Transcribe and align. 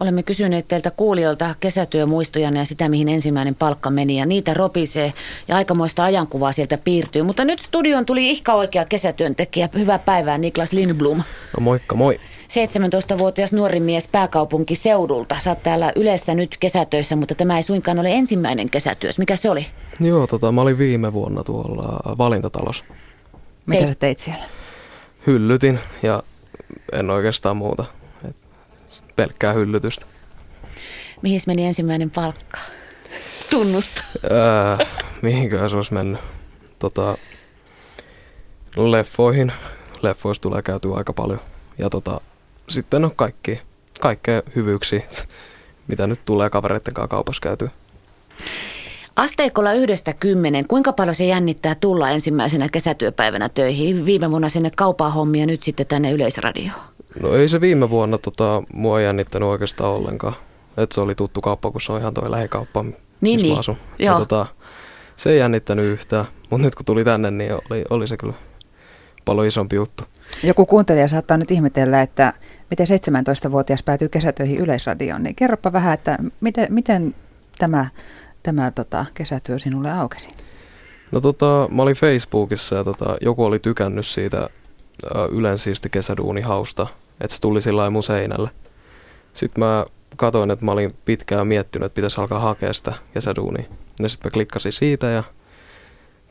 Olemme 0.00 0.22
kysyneet 0.22 0.68
teiltä 0.68 0.90
kuulijoilta 0.90 1.54
kesätyömuistoja 1.60 2.50
ja 2.50 2.64
sitä, 2.64 2.88
mihin 2.88 3.08
ensimmäinen 3.08 3.54
palkka 3.54 3.90
meni. 3.90 4.18
Ja 4.18 4.26
niitä 4.26 4.54
ropisee 4.54 5.12
ja 5.48 5.56
aikamoista 5.56 6.04
ajankuvaa 6.04 6.52
sieltä 6.52 6.78
piirtyy. 6.78 7.22
Mutta 7.22 7.44
nyt 7.44 7.60
studion 7.60 8.06
tuli 8.06 8.30
ihka 8.30 8.54
oikea 8.54 8.84
kesätyöntekijä. 8.84 9.68
Hyvää 9.74 9.98
päivää, 9.98 10.38
Niklas 10.38 10.72
Lindblom. 10.72 11.18
No 11.18 11.60
moikka, 11.60 11.94
moi. 11.96 12.20
17-vuotias 12.48 13.52
nuori 13.52 13.80
mies 13.80 14.08
pääkaupunkiseudulta. 14.08 15.36
Sä 15.38 15.50
oot 15.50 15.62
täällä 15.62 15.92
yleensä 15.96 16.34
nyt 16.34 16.56
kesätöissä, 16.60 17.16
mutta 17.16 17.34
tämä 17.34 17.56
ei 17.56 17.62
suinkaan 17.62 17.98
ole 17.98 18.12
ensimmäinen 18.12 18.70
kesätyös. 18.70 19.18
Mikä 19.18 19.36
se 19.36 19.50
oli? 19.50 19.66
Joo, 20.00 20.26
tota, 20.26 20.52
mä 20.52 20.60
olin 20.60 20.78
viime 20.78 21.12
vuonna 21.12 21.44
tuolla 21.44 22.16
valintatalossa. 22.18 22.84
Mitä 23.66 23.86
sä 23.86 23.94
teit 23.94 24.18
siellä? 24.18 24.44
Hyllytin 25.26 25.78
ja 26.02 26.22
en 26.92 27.10
oikeastaan 27.10 27.56
muuta. 27.56 27.84
Pelkkää 29.16 29.52
hyllytystä. 29.52 30.06
Mihin 31.22 31.40
meni 31.46 31.66
ensimmäinen 31.66 32.10
palkka? 32.10 32.58
Tunnusta. 33.50 34.04
Ää, 34.30 34.86
mihinkään 35.22 35.70
se 35.70 35.76
olisi 35.76 35.94
mennyt? 35.94 36.20
Tota, 36.78 37.18
leffoihin. 38.76 39.52
Leffoista 40.02 40.42
tulee 40.42 40.62
käytyä 40.62 40.96
aika 40.96 41.12
paljon. 41.12 41.40
Ja 41.78 41.90
tota, 41.90 42.20
sitten 42.68 43.04
on 43.04 43.16
kaikki, 43.16 43.60
kaikkea 44.00 44.42
hyvyyksiä, 44.56 45.00
mitä 45.88 46.06
nyt 46.06 46.20
tulee 46.24 46.50
kavereiden 46.50 46.94
kanssa 46.94 47.08
kaupassa 47.08 47.40
käytyä. 47.40 47.70
Asteikolla 49.16 49.72
yhdestä 49.72 50.12
kymmenen, 50.12 50.68
kuinka 50.68 50.92
paljon 50.92 51.14
se 51.14 51.24
jännittää 51.24 51.74
tulla 51.74 52.10
ensimmäisenä 52.10 52.68
kesätyöpäivänä 52.68 53.48
töihin? 53.48 54.06
Viime 54.06 54.30
vuonna 54.30 54.48
sinne 54.48 54.70
kaupaa 54.76 55.10
hommia, 55.10 55.46
nyt 55.46 55.62
sitten 55.62 55.86
tänne 55.86 56.12
Yleisradioon. 56.12 56.80
No 57.22 57.34
ei 57.34 57.48
se 57.48 57.60
viime 57.60 57.90
vuonna 57.90 58.18
tota, 58.18 58.62
mua 58.72 59.00
jännittänyt 59.00 59.48
oikeastaan 59.48 59.90
ollenkaan. 59.90 60.34
Et 60.76 60.92
se 60.92 61.00
oli 61.00 61.14
tuttu 61.14 61.40
kauppa, 61.40 61.70
kun 61.70 61.80
se 61.80 61.92
on 61.92 62.00
ihan 62.00 62.14
toi 62.14 62.30
lähikauppa, 62.30 62.82
niin, 62.82 62.94
missä 63.20 63.44
niin. 63.44 63.54
mä 63.54 63.58
asun. 63.58 63.76
Joo. 63.98 64.14
Ja, 64.14 64.18
tota, 64.18 64.46
se 65.16 65.30
ei 65.30 65.38
jännittänyt 65.38 65.84
yhtään, 65.84 66.24
mutta 66.50 66.64
nyt 66.64 66.74
kun 66.74 66.84
tuli 66.84 67.04
tänne, 67.04 67.30
niin 67.30 67.52
oli, 67.52 67.84
oli 67.90 68.08
se 68.08 68.16
kyllä 68.16 68.34
paljon 69.24 69.46
isompi 69.46 69.76
juttu. 69.76 70.02
Joku 70.42 70.66
kuuntelija 70.66 71.08
saattaa 71.08 71.36
nyt 71.36 71.50
ihmetellä, 71.50 72.02
että 72.02 72.32
miten 72.70 72.86
17-vuotias 72.86 73.82
päätyy 73.82 74.08
kesätöihin 74.08 74.58
Yleisradioon, 74.58 75.22
niin 75.22 75.34
kerropa 75.34 75.72
vähän, 75.72 75.94
että 75.94 76.18
miten, 76.40 76.66
miten 76.70 77.14
tämä, 77.58 77.86
tämä 78.42 78.70
tota, 78.70 79.06
kesätyö 79.14 79.58
sinulle 79.58 79.92
aukesi? 79.92 80.28
No 81.12 81.20
tota, 81.20 81.68
mä 81.70 81.82
olin 81.82 81.96
Facebookissa 81.96 82.76
ja 82.76 82.84
tota, 82.84 83.16
joku 83.20 83.44
oli 83.44 83.58
tykännyt 83.58 84.06
siitä 84.06 84.38
äh, 84.38 85.22
Ylen 85.30 85.58
siisti 85.58 85.90
kesäduunihausta, 85.90 86.86
että 87.20 87.34
se 87.34 87.40
tuli 87.40 87.62
sillä 87.62 87.90
mun 87.90 88.02
seinälle. 88.02 88.50
Sitten 89.34 89.64
mä 89.64 89.86
katoin, 90.16 90.50
että 90.50 90.64
mä 90.64 90.72
olin 90.72 90.96
pitkään 91.04 91.46
miettinyt, 91.46 91.86
että 91.86 91.94
pitäisi 91.96 92.20
alkaa 92.20 92.40
hakea 92.40 92.72
sitä 92.72 92.92
kesäduunia. 93.14 93.64
Ja 94.00 94.08
sitten 94.08 94.28
mä 94.28 94.32
klikkasin 94.32 94.72
siitä 94.72 95.06
ja 95.06 95.22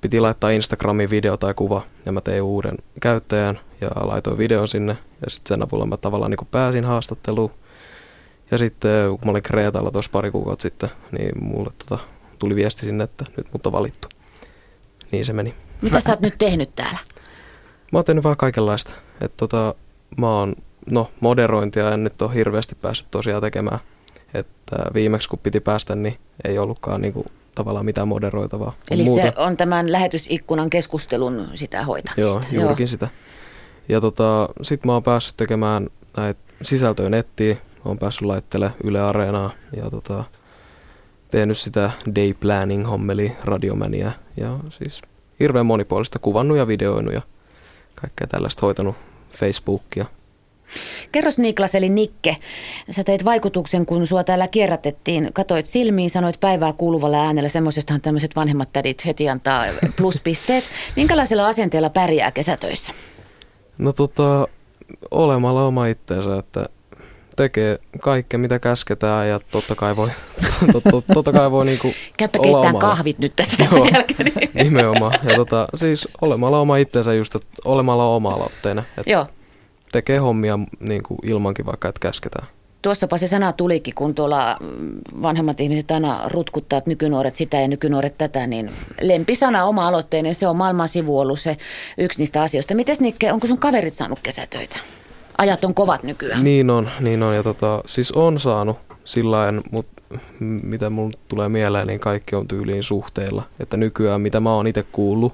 piti 0.01 0.19
laittaa 0.19 0.49
Instagramiin 0.49 1.09
video 1.09 1.37
tai 1.37 1.53
kuva 1.53 1.81
ja 2.05 2.11
mä 2.11 2.21
tein 2.21 2.43
uuden 2.43 2.77
käyttäjän 3.01 3.59
ja 3.81 3.89
laitoin 3.95 4.37
videon 4.37 4.67
sinne 4.67 4.97
ja 5.25 5.29
sitten 5.29 5.49
sen 5.49 5.63
avulla 5.63 5.85
mä 5.85 5.97
tavallaan 5.97 6.31
niin 6.31 6.47
pääsin 6.51 6.85
haastatteluun. 6.85 7.51
Ja 8.51 8.57
sitten 8.57 9.09
kun 9.09 9.19
mä 9.25 9.31
olin 9.31 9.43
Kreetalla 9.43 9.91
tuossa 9.91 10.11
pari 10.11 10.31
kuukautta 10.31 10.61
sitten, 10.61 10.89
niin 11.11 11.43
mulle 11.43 11.71
tota, 11.77 12.03
tuli 12.39 12.55
viesti 12.55 12.85
sinne, 12.85 13.03
että 13.03 13.25
nyt 13.37 13.47
mut 13.53 13.67
on 13.67 13.73
valittu. 13.73 14.07
Niin 15.11 15.25
se 15.25 15.33
meni. 15.33 15.53
Mitä 15.81 15.99
sä 15.99 16.09
oot 16.09 16.19
nyt 16.19 16.35
tehnyt 16.37 16.75
täällä? 16.75 16.99
Mä 17.91 17.97
oon 17.97 18.05
tehnyt 18.05 18.23
vähän 18.23 18.37
kaikenlaista. 18.37 18.93
Että 19.21 19.37
tota, 19.37 19.75
mä 20.17 20.29
oon, 20.29 20.55
no 20.91 21.11
moderointia 21.19 21.91
en 21.91 22.03
nyt 22.03 22.21
ole 22.21 22.33
hirveästi 22.33 22.75
päässyt 22.75 23.07
tosiaan 23.11 23.41
tekemään. 23.41 23.79
Että 24.33 24.75
viimeksi 24.93 25.29
kun 25.29 25.39
piti 25.39 25.59
päästä, 25.59 25.95
niin 25.95 26.17
ei 26.43 26.57
ollutkaan 26.57 27.01
niinku 27.01 27.25
tavallaan 27.55 27.85
mitään 27.85 28.07
moderoitavaa. 28.07 28.73
Eli 28.91 29.03
muuta. 29.03 29.21
se 29.21 29.33
on 29.37 29.57
tämän 29.57 29.91
lähetysikkunan 29.91 30.69
keskustelun 30.69 31.47
sitä 31.55 31.83
hoitamista. 31.83 32.21
Joo, 32.21 32.41
juurikin 32.51 32.83
Joo. 32.83 32.87
sitä. 32.87 33.07
Ja 33.89 34.01
tota, 34.01 34.49
sit 34.61 34.85
mä 34.85 34.93
oon 34.93 35.03
päässyt 35.03 35.37
tekemään 35.37 35.89
näitä 36.17 36.39
sisältöjä 36.61 37.09
nettiin, 37.09 37.57
oon 37.85 37.99
päässyt 37.99 38.21
laittelemaan 38.21 38.79
Yle 38.83 39.01
Areenaa 39.01 39.51
ja 39.75 39.89
tota, 39.89 40.23
tehnyt 41.31 41.57
sitä 41.57 41.91
day 42.15 42.33
planning 42.33 42.87
hommeli, 42.87 43.31
radiomäniä 43.43 44.11
ja 44.37 44.59
siis 44.69 45.01
hirveän 45.39 45.65
monipuolista 45.65 46.19
kuvannut 46.19 46.57
ja 46.57 46.67
videoinut 46.67 47.13
ja 47.13 47.21
kaikkea 47.95 48.27
tällaista 48.27 48.65
hoitanut 48.65 48.95
Facebookia 49.29 50.05
Kerros 51.11 51.39
Niklas 51.39 51.75
eli 51.75 51.89
Nikke, 51.89 52.35
sä 52.91 53.03
teit 53.03 53.25
vaikutuksen, 53.25 53.85
kun 53.85 54.07
sua 54.07 54.23
täällä 54.23 54.47
kierrätettiin. 54.47 55.29
Katoit 55.33 55.65
silmiin, 55.65 56.09
sanoit 56.09 56.39
päivää 56.39 56.73
kuuluvalla 56.73 57.25
äänellä, 57.25 57.49
semmoisestahan 57.49 58.01
tämmöiset 58.01 58.35
vanhemmat 58.35 58.69
tädit 58.73 59.05
heti 59.05 59.29
antaa 59.29 59.65
pluspisteet. 59.97 60.63
Minkälaisella 60.95 61.47
asenteella 61.47 61.89
pärjää 61.89 62.31
kesätöissä? 62.31 62.93
No 63.77 63.93
tota, 63.93 64.47
olemalla 65.11 65.65
oma 65.65 65.87
itteensä, 65.87 66.37
että 66.37 66.69
tekee 67.35 67.79
kaikkea, 68.01 68.39
mitä 68.39 68.59
käsketään 68.59 69.29
ja 69.29 69.39
totta 69.51 69.75
kai 69.75 69.95
voi, 69.95 70.09
tot, 70.73 70.83
tot, 70.91 71.05
totta 71.13 71.31
kai 71.31 71.51
voi 71.51 71.65
niinku 71.65 71.93
Käypä 72.17 72.39
olla 72.41 72.59
omalla. 72.59 72.79
kahvit 72.79 73.19
nyt 73.19 73.33
tässä 73.35 73.65
Joo, 73.71 73.87
jälkeen. 73.93 74.31
Nimenomaan. 74.63 75.19
Ja 75.23 75.35
tota, 75.35 75.67
siis 75.73 76.07
olemalla 76.21 76.59
oma 76.59 76.77
itteensä 76.77 77.13
just, 77.13 77.35
että 77.35 77.47
olemalla 77.65 78.15
oma-aloitteena. 78.15 78.83
Että 78.97 79.11
Joo 79.11 79.27
tekee 79.95 80.17
hommia 80.17 80.59
niin 80.79 81.03
kuin 81.03 81.19
ilmankin 81.23 81.65
vaikka, 81.65 81.87
että 81.87 81.99
käsketään. 81.99 82.47
Tuossapa 82.81 83.17
se 83.17 83.27
sana 83.27 83.53
tulikin, 83.53 83.95
kun 83.95 84.15
tuolla 84.15 84.57
vanhemmat 85.21 85.61
ihmiset 85.61 85.91
aina 85.91 86.21
rutkuttaa, 86.27 86.77
että 86.77 86.89
nykynuoret 86.89 87.35
sitä 87.35 87.61
ja 87.61 87.67
nykynuoret 87.67 88.17
tätä, 88.17 88.47
niin 88.47 88.71
lempisana 89.01 89.65
oma-aloitteinen, 89.65 90.35
se 90.35 90.47
on 90.47 90.57
maailman 90.57 90.87
sivu 90.87 91.19
ollut 91.19 91.39
se 91.39 91.57
yksi 91.97 92.19
niistä 92.19 92.41
asioista. 92.41 92.75
Miten 92.75 92.95
Nikke, 92.99 93.31
onko 93.31 93.47
sun 93.47 93.57
kaverit 93.57 93.93
saanut 93.93 94.19
kesätöitä? 94.23 94.77
Ajat 95.37 95.65
on 95.65 95.73
kovat 95.73 96.03
nykyään. 96.03 96.43
Niin 96.43 96.69
on, 96.69 96.89
niin 96.99 97.23
on. 97.23 97.35
Ja 97.35 97.43
tota, 97.43 97.81
siis 97.85 98.11
on 98.11 98.39
saanut 98.39 98.77
sillä 99.05 99.53
mutta 99.71 100.03
mitä 100.39 100.89
mun 100.89 101.13
tulee 101.27 101.49
mieleen, 101.49 101.87
niin 101.87 101.99
kaikki 101.99 102.35
on 102.35 102.47
tyyliin 102.47 102.83
suhteilla. 102.83 103.43
Että 103.59 103.77
nykyään, 103.77 104.21
mitä 104.21 104.39
mä 104.39 104.53
oon 104.53 104.67
itse 104.67 104.83
kuullut, 104.83 105.33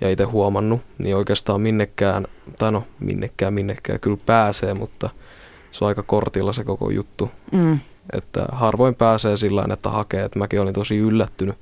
ja 0.00 0.10
itse 0.10 0.24
huomannut, 0.24 0.80
niin 0.98 1.16
oikeastaan 1.16 1.60
minnekään, 1.60 2.26
tai 2.58 2.72
no 2.72 2.84
minnekään, 3.00 3.54
minnekään 3.54 4.00
kyllä 4.00 4.18
pääsee, 4.26 4.74
mutta 4.74 5.10
se 5.70 5.84
on 5.84 5.88
aika 5.88 6.02
kortilla 6.02 6.52
se 6.52 6.64
koko 6.64 6.90
juttu. 6.90 7.30
Mm. 7.52 7.78
Että 8.12 8.46
harvoin 8.52 8.94
pääsee 8.94 9.36
sillä 9.36 9.66
että 9.72 9.90
hakee, 9.90 10.24
että 10.24 10.38
mäkin 10.38 10.60
olin 10.60 10.74
tosi 10.74 10.96
yllättynyt, 10.96 11.56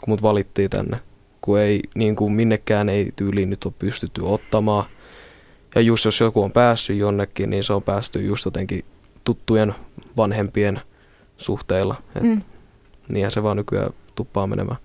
kun 0.00 0.08
mut 0.08 0.22
valittiin 0.22 0.70
tänne. 0.70 1.00
Kun 1.40 1.58
ei, 1.58 1.80
niin 1.94 2.16
kuin 2.16 2.32
minnekään 2.32 2.88
ei 2.88 3.12
tyyliin 3.16 3.50
nyt 3.50 3.64
ole 3.64 3.74
pystytty 3.78 4.20
ottamaan. 4.24 4.84
Ja 5.74 5.80
just 5.80 6.04
jos 6.04 6.20
joku 6.20 6.42
on 6.42 6.52
päässyt 6.52 6.96
jonnekin, 6.96 7.50
niin 7.50 7.64
se 7.64 7.72
on 7.72 7.82
päästy 7.82 8.22
just 8.22 8.44
jotenkin 8.44 8.84
tuttujen 9.24 9.74
vanhempien 10.16 10.80
suhteilla. 11.36 11.94
Et 12.16 12.22
mm. 12.22 12.42
Niinhän 13.08 13.32
se 13.32 13.42
vaan 13.42 13.56
nykyään 13.56 13.90
tuppaa 14.20 14.46
menemään. 14.46 14.76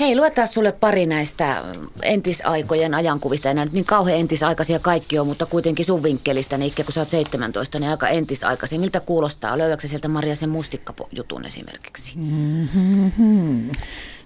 Hei, 0.00 0.16
luetaan 0.16 0.48
sulle 0.48 0.72
pari 0.72 1.06
näistä 1.06 1.64
entisaikojen 2.02 2.94
ajankuvista. 2.94 3.50
Enää 3.50 3.64
nyt 3.64 3.74
niin 3.74 3.84
kauhean 3.84 4.20
entisaikaisia 4.20 4.78
kaikki 4.78 5.18
on, 5.18 5.26
mutta 5.26 5.46
kuitenkin 5.46 5.84
sun 5.84 6.02
vinkkelistä, 6.02 6.58
niin 6.58 6.72
kun 6.84 6.92
sä 6.92 7.00
oot 7.00 7.08
17, 7.08 7.78
niin 7.78 7.90
aika 7.90 8.08
entisaikaisia. 8.08 8.78
Miltä 8.78 9.00
kuulostaa? 9.00 9.58
Löydätkö 9.58 9.86
sieltä 9.86 10.08
Maria 10.08 10.36
sen 10.36 10.48
mustikkajutun 10.48 11.44
esimerkiksi? 11.44 12.12
Mm-hmm. 12.16 13.70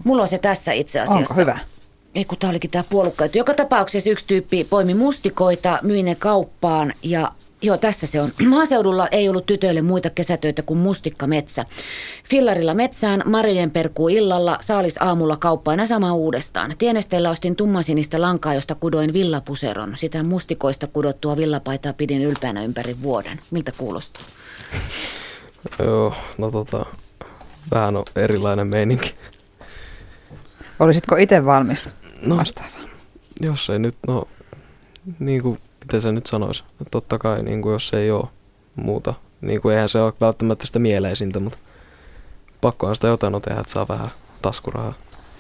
Mulla 0.04 0.22
on 0.22 0.28
se 0.28 0.38
tässä 0.38 0.72
itse 0.72 1.00
asiassa. 1.00 1.18
Onko 1.18 1.34
hyvä? 1.34 1.58
Ei 2.14 2.24
kun 2.24 2.38
tää 2.38 2.50
olikin 2.50 2.70
tää 2.70 2.84
puolukka. 2.90 3.28
Joka 3.34 3.54
tapauksessa 3.54 4.10
yksi 4.10 4.26
tyyppi 4.26 4.64
poimi 4.64 4.94
mustikoita, 4.94 5.78
myi 5.82 6.02
ne 6.02 6.14
kauppaan 6.14 6.92
ja 7.02 7.32
Joo, 7.62 7.76
tässä 7.76 8.06
se 8.06 8.20
on. 8.20 8.32
Maaseudulla 8.48 9.08
ei 9.08 9.28
ollut 9.28 9.46
tytöille 9.46 9.82
muita 9.82 10.10
kesätöitä 10.10 10.62
kuin 10.62 10.78
mustikkametsä. 10.78 11.66
Fillarilla 12.24 12.74
metsään, 12.74 13.22
marjojen 13.26 13.70
perkuu 13.70 14.08
illalla, 14.08 14.58
saalis 14.60 14.96
aamulla 15.00 15.36
kauppaan 15.36 15.78
ja 15.78 15.86
sama 15.86 16.14
uudestaan. 16.14 16.74
Tienesteellä 16.78 17.30
ostin 17.30 17.56
tummasinista 17.56 18.20
lankaa, 18.20 18.54
josta 18.54 18.74
kudoin 18.74 19.12
villapuseron. 19.12 19.96
Sitä 19.96 20.22
mustikoista 20.22 20.86
kudottua 20.86 21.36
villapaitaa 21.36 21.92
pidin 21.92 22.22
ylpeänä 22.22 22.64
ympäri 22.64 22.96
vuoden. 23.02 23.40
Miltä 23.50 23.72
kuulostaa? 23.78 24.22
Joo, 25.78 26.14
no 26.38 26.50
tota, 26.50 26.86
vähän 27.74 27.96
on 27.96 28.04
erilainen 28.16 28.66
meininki. 28.66 29.14
Olisitko 30.80 31.16
itse 31.16 31.44
valmis 31.44 31.88
no, 32.26 32.36
vastaavaan? 32.36 32.90
Jos 33.40 33.70
ei 33.70 33.78
nyt, 33.78 33.96
no 34.08 34.28
niin 35.18 35.42
kuin 35.42 35.58
miten 35.82 36.00
se 36.00 36.12
nyt 36.12 36.26
sanoisi, 36.26 36.64
että 36.70 36.90
totta 36.90 37.18
kai 37.18 37.42
niin 37.42 37.62
kuin 37.62 37.72
jos 37.72 37.92
ei 37.92 38.10
ole 38.10 38.28
muuta, 38.76 39.14
niin 39.40 39.60
kuin 39.60 39.74
eihän 39.74 39.88
se 39.88 40.00
ole 40.00 40.12
välttämättä 40.20 40.66
sitä 40.66 40.78
mieleisintä, 40.78 41.40
mutta 41.40 41.58
pakkohan 42.60 42.94
sitä 42.94 43.08
jotain 43.08 43.34
on 43.34 43.42
tehdä, 43.42 43.60
että 43.60 43.72
saa 43.72 43.88
vähän 43.88 44.08
taskurahaa. 44.42 44.94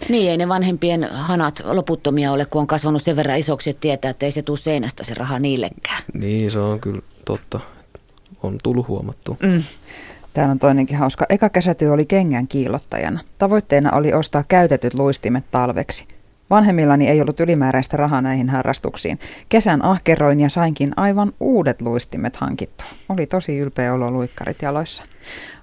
Niin, 0.08 0.30
ei 0.30 0.36
ne 0.36 0.48
vanhempien 0.48 1.08
hanat 1.12 1.62
loputtomia 1.64 2.32
ole, 2.32 2.46
kun 2.46 2.60
on 2.60 2.66
kasvanut 2.66 3.02
sen 3.02 3.16
verran 3.16 3.38
isoksi, 3.38 3.70
että 3.70 3.80
tietää, 3.80 4.10
että 4.10 4.26
ei 4.26 4.32
se 4.32 4.42
tule 4.42 4.58
seinästä 4.58 5.04
se 5.04 5.14
raha 5.14 5.38
niillekään. 5.38 6.02
Niin, 6.14 6.50
se 6.50 6.58
on 6.58 6.80
kyllä 6.80 7.02
totta. 7.24 7.60
On 8.42 8.58
tullut 8.62 8.88
huomattu. 8.88 9.36
Mm. 9.42 9.62
Täällä 10.32 10.52
on 10.52 10.58
toinenkin 10.58 10.96
hauska. 10.96 11.26
Eka 11.28 11.48
kesätyö 11.48 11.92
oli 11.92 12.06
kengän 12.06 12.48
kiilottajana. 12.48 13.20
Tavoitteena 13.38 13.90
oli 13.92 14.12
ostaa 14.12 14.44
käytetyt 14.48 14.94
luistimet 14.94 15.44
talveksi. 15.50 16.08
Vanhemmillani 16.52 17.08
ei 17.08 17.20
ollut 17.20 17.40
ylimääräistä 17.40 17.96
rahaa 17.96 18.20
näihin 18.20 18.48
harrastuksiin. 18.48 19.18
Kesän 19.48 19.84
ahkeroin 19.84 20.40
ja 20.40 20.48
sainkin 20.48 20.92
aivan 20.96 21.32
uudet 21.40 21.80
luistimet 21.80 22.36
hankittua. 22.36 22.86
Oli 23.08 23.26
tosi 23.26 23.58
ylpeä 23.58 23.92
olo 23.92 24.10
luikkarit 24.10 24.62
jaloissa. 24.62 25.02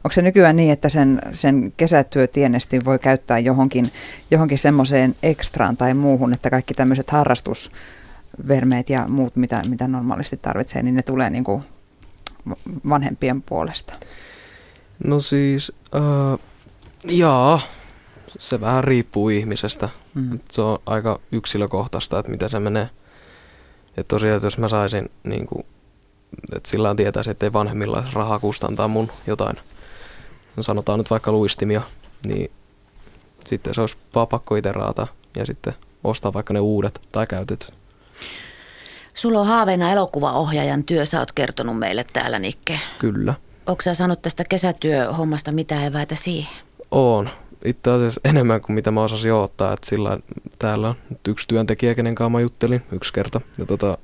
Onko 0.04 0.12
se 0.12 0.22
nykyään 0.22 0.56
niin, 0.56 0.72
että 0.72 0.90
sen, 0.90 1.22
sen 1.32 1.74
kesätyötienesti 1.78 2.86
voi 2.86 3.00
käyttää 3.00 3.40
johonkin, 3.40 3.86
johonkin 4.32 4.58
semmoiseen 4.58 5.16
ekstraan 5.24 5.78
tai 5.78 5.94
muuhun, 5.94 6.34
että 6.34 6.50
kaikki 6.50 6.74
tämmöiset 6.74 7.10
harrastusvermeet 7.10 8.90
ja 8.90 9.06
muut, 9.08 9.36
mitä, 9.36 9.62
mitä 9.70 9.88
normaalisti 9.88 10.38
tarvitsee, 10.38 10.84
niin 10.84 10.96
ne 10.96 11.02
tulee 11.02 11.30
niin 11.30 11.44
kuin 11.44 11.64
vanhempien 12.90 13.42
puolesta? 13.42 13.94
No 15.04 15.20
siis, 15.20 15.72
äh, 15.96 16.40
jaa, 17.08 17.62
se 18.40 18.62
vähän 18.62 18.84
riippuu 18.84 19.30
ihmisestä. 19.30 19.90
Mm. 20.14 20.40
Se 20.52 20.62
on 20.62 20.80
aika 20.86 21.20
yksilökohtaista, 21.32 22.20
että 22.20 22.32
miten 22.32 22.50
se 22.50 22.60
menee. 22.60 22.90
Ja 23.98 24.04
tosiaan, 24.04 24.36
että 24.36 24.48
jos 24.48 24.58
mä 24.58 24.68
saisin, 24.68 25.12
niin 25.24 25.48
kuin, 25.48 25.66
että 26.56 26.70
sillä 26.70 26.96
tietäisi, 26.96 27.32
että 27.32 27.46
ei 27.46 27.54
vanhemmilla 27.54 27.98
olisi 27.98 28.14
rahaa 28.14 28.40
kustantaa 28.40 28.88
mun 28.88 29.12
jotain, 29.28 29.58
no 30.58 30.64
sanotaan 30.64 31.00
nyt 31.00 31.10
vaikka 31.10 31.32
luistimia, 31.32 31.82
niin 32.26 32.52
sitten 33.48 33.74
se 33.74 33.82
olisi 33.82 33.96
vaan 34.16 34.28
pakko 34.28 34.56
itse 34.56 34.72
raata 34.72 35.08
ja 35.36 35.46
sitten 35.46 35.74
ostaa 36.04 36.34
vaikka 36.34 36.54
ne 36.54 36.60
uudet 36.60 37.02
tai 37.12 37.28
käytetyt. 37.28 37.74
Sulla 39.14 39.40
on 39.40 39.48
haaveena 39.48 39.92
elokuvaohjaajan 39.92 40.84
työ, 40.84 41.06
sä 41.06 41.20
oot 41.20 41.32
kertonut 41.32 41.80
meille 41.80 42.06
täällä, 42.14 42.40
Nikke. 42.40 42.80
Kyllä. 43.00 43.34
Onko 43.66 43.82
sä 43.82 43.94
saanut 43.94 44.22
tästä 44.22 44.44
kesätyöhommasta 44.50 45.52
mitään 45.52 45.84
eväitä 45.84 46.16
siihen? 46.16 46.54
On. 46.92 47.30
Itse 47.66 47.92
asiassa 47.92 48.22
enemmän 48.24 48.62
kuin 48.62 48.74
mitä 48.74 48.92
mä 48.92 49.04
osasin 49.04 49.34
ottaa. 49.34 49.74
Että 49.74 49.88
sillä 49.88 50.20
täällä 50.60 50.88
on 50.88 50.96
yksi 51.28 51.48
työntekijä, 51.48 51.96
kenen 51.96 52.16
kanssa 52.16 52.30
mä 52.30 52.40
juttelin 52.40 52.82
yksi 52.92 53.14
kerta. 53.14 53.42
Ja 53.58 53.66
tota, 53.66 53.98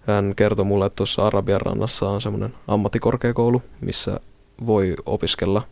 hän 0.00 0.34
kertoi 0.36 0.64
mulle, 0.64 0.86
että 0.86 0.96
tuossa 0.96 1.26
Arabian 1.26 1.60
rannassa 1.60 2.08
on 2.08 2.20
semmoinen 2.20 2.54
ammattikorkeakoulu, 2.68 3.62
missä 3.80 4.20
voi 4.66 4.94
opiskella 5.06 5.62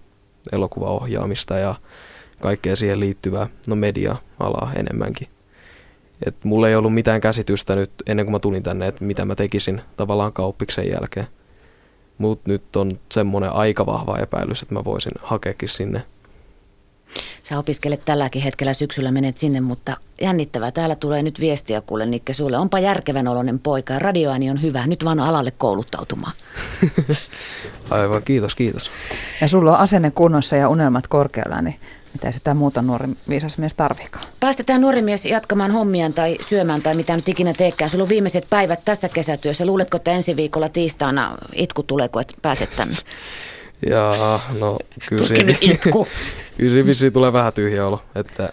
elokuvaohjaamista 0.52 1.58
ja 1.58 1.75
kaikkea 2.41 2.76
siihen 2.76 3.00
liittyvää, 3.00 3.47
no 3.69 3.76
media-alaa 3.76 4.73
enemmänkin. 4.76 5.29
Et 6.26 6.44
mulla 6.44 6.69
ei 6.69 6.76
ollut 6.76 6.94
mitään 6.94 7.20
käsitystä 7.20 7.76
nyt 7.76 7.90
ennen 8.06 8.26
kuin 8.26 8.32
mä 8.32 8.38
tulin 8.38 8.62
tänne, 8.62 8.87
että 8.87 9.05
mitä 9.05 9.25
mä 9.25 9.35
tekisin 9.35 9.81
tavallaan 9.97 10.32
kauppiksen 10.32 10.90
jälkeen. 10.90 11.26
Mutta 12.19 12.50
nyt 12.50 12.76
on 12.76 12.99
semmoinen 13.12 13.52
aika 13.52 13.87
vahva 13.87 14.19
epäilys, 14.19 14.62
että 14.62 14.75
mä 14.75 14.85
voisin 14.85 15.12
hakeakin 15.23 15.69
sinne. 15.69 16.02
Sä 17.43 17.58
opiskelet 17.58 18.05
tälläkin 18.05 18.43
hetkellä 18.43 18.72
syksyllä 18.72 19.11
menet 19.11 19.38
sinne, 19.38 19.61
mutta 19.61 19.96
jännittävää. 20.20 20.70
Täällä 20.70 20.96
tulee 20.96 21.22
nyt 21.22 21.40
viestiä 21.40 21.81
kuule 21.81 22.06
Nikke 22.06 22.32
sulle. 22.32 22.58
Onpa 22.58 22.78
järkevän 22.78 23.28
oloinen 23.28 23.58
poika 23.58 23.93
ja 23.93 23.99
radioääni 23.99 24.50
on 24.50 24.62
hyvä. 24.62 24.87
Nyt 24.87 25.05
vaan 25.05 25.20
alalle 25.20 25.50
kouluttautumaan. 25.50 26.32
Aivan, 27.90 28.22
kiitos, 28.22 28.55
kiitos. 28.55 28.90
Ja 29.40 29.49
sulla 29.49 29.72
on 29.72 29.78
asenne 29.78 30.11
kunnossa 30.11 30.56
ja 30.56 30.69
unelmat 30.69 31.08
korkealla, 31.08 31.62
niin 31.62 31.76
mitä 32.12 32.32
sitä 32.32 32.55
muuta 32.55 32.82
nuori 32.82 33.08
viisas 33.28 33.58
mies 33.58 33.75
tarvikaan. 33.75 34.25
Päästetään 34.40 34.81
nuori 34.81 35.02
mies 35.02 35.25
jatkamaan 35.25 35.70
hommiaan 35.70 36.12
tai 36.12 36.38
syömään 36.40 36.82
tai 36.82 36.94
mitä 36.94 37.16
nyt 37.16 37.28
ikinä 37.28 37.52
teekään. 37.52 37.90
Sulla 37.90 38.02
on 38.02 38.08
viimeiset 38.08 38.46
päivät 38.50 38.81
tässä 38.84 39.08
kesätyössä. 39.08 39.66
Luuletko, 39.66 39.96
että 39.96 40.11
ensi 40.11 40.37
viikolla 40.37 40.69
tiistaina 40.69 41.38
itku 41.52 41.82
tulee, 41.82 42.08
kun 42.08 42.20
et 42.20 42.34
pääse 42.43 42.66
tänne? 42.66 42.96
Jaa, 43.90 44.40
no 44.61 44.78
kyllä 45.08 45.22
Tuskin 45.22 45.46
nyt 45.46 45.58
itku. 45.61 46.06
kyllä 46.56 46.86
vissiin 46.86 47.12
tulee 47.12 47.32
vähän 47.32 47.52
tyhjä 47.52 47.86
olo. 47.86 48.00
Että 48.14 48.48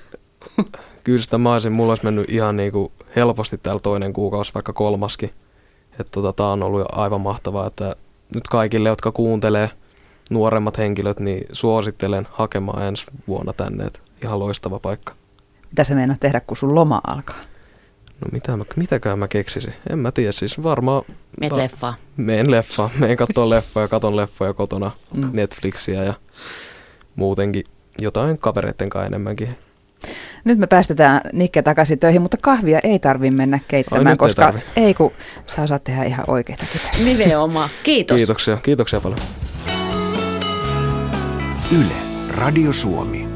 kyllä 1.03 1.21
sitä 1.21 1.37
mä 1.37 1.53
olisin, 1.53 1.71
mulla 1.71 1.91
olisi 1.91 2.05
mennyt 2.05 2.29
ihan 2.29 2.57
niin 2.57 2.71
kuin 2.71 2.91
helposti 3.15 3.57
täällä 3.57 3.79
toinen 3.79 4.13
kuukausi, 4.13 4.53
vaikka 4.53 4.73
kolmaskin. 4.73 5.29
Että 5.91 6.11
tota, 6.11 6.33
tää 6.33 6.47
on 6.47 6.63
ollut 6.63 6.87
aivan 6.91 7.21
mahtavaa, 7.21 7.67
että 7.67 7.95
nyt 8.35 8.47
kaikille, 8.47 8.89
jotka 8.89 9.11
kuuntelee– 9.11 9.69
nuoremmat 10.31 10.77
henkilöt, 10.77 11.19
niin 11.19 11.45
suosittelen 11.51 12.27
hakemaan 12.31 12.83
ensi 12.83 13.05
vuonna 13.27 13.53
tänne. 13.53 13.85
Et 13.85 14.01
ihan 14.23 14.39
loistava 14.39 14.79
paikka. 14.79 15.13
Mitä 15.69 15.83
se 15.83 15.95
meinaa 15.95 16.17
tehdä, 16.19 16.39
kun 16.39 16.57
sun 16.57 16.75
loma 16.75 17.01
alkaa? 17.07 17.35
No 18.21 18.27
mitä 18.31 18.57
mä, 18.57 18.65
mitäkään 18.75 19.19
mä 19.19 19.27
keksisin? 19.27 19.73
En 19.89 19.99
mä 19.99 20.11
tiedä, 20.11 20.31
siis 20.31 20.63
varmaan... 20.63 21.03
Meet 21.39 21.53
leffaa. 21.53 21.95
Meen 22.17 22.51
leffaa. 22.51 22.89
Meen 22.99 23.17
katsoa 23.17 23.49
leffoja, 23.49 23.87
katon 23.87 24.15
leffoja 24.15 24.53
kotona, 24.53 24.91
mm. 25.13 25.29
Netflixiä 25.33 26.03
ja 26.03 26.13
muutenkin 27.15 27.63
jotain 27.99 28.37
kavereiden 28.37 28.89
kanssa 28.89 29.07
enemmänkin. 29.07 29.57
Nyt 30.45 30.57
me 30.57 30.67
päästetään 30.67 31.21
Nikke 31.33 31.61
takaisin 31.61 31.99
töihin, 31.99 32.21
mutta 32.21 32.37
kahvia 32.37 32.79
ei 32.83 32.99
tarvi 32.99 33.31
mennä 33.31 33.59
keittämään, 33.67 34.07
Ai, 34.07 34.17
koska 34.17 34.53
ei, 34.75 34.83
ei 34.83 34.93
kun 34.93 35.11
sä 35.47 35.61
osaat 35.61 35.83
tehdä 35.83 36.03
ihan 36.03 36.25
oikeita 36.27 36.65
Nimenomaan. 37.03 37.69
Kiitos. 37.83 38.15
Kiitoksia. 38.17 38.57
Kiitoksia 38.63 39.01
paljon. 39.01 39.19
Yle, 41.71 41.95
Radio 42.29 42.73
Suomi. 42.73 43.30